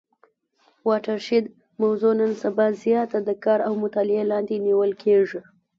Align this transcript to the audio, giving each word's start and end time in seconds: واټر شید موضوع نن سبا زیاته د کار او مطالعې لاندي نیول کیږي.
واټر 0.87 1.17
شید 1.27 1.45
موضوع 1.81 2.13
نن 2.21 2.31
سبا 2.43 2.65
زیاته 2.83 3.17
د 3.23 3.29
کار 3.43 3.59
او 3.67 3.73
مطالعې 3.83 4.23
لاندي 4.31 4.57
نیول 4.67 4.91
کیږي. 5.03 5.39